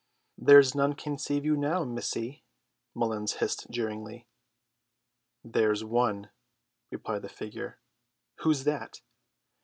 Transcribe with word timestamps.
"There's 0.39 0.73
none 0.73 0.93
can 0.95 1.19
save 1.19 1.45
you 1.45 1.55
now, 1.55 1.83
missy," 1.83 2.43
Mullins 2.95 3.33
hissed 3.33 3.69
jeeringly. 3.69 4.25
"There's 5.43 5.83
one," 5.83 6.31
replied 6.89 7.21
the 7.21 7.29
figure. 7.29 7.77
"Who's 8.37 8.63
that?" 8.63 9.01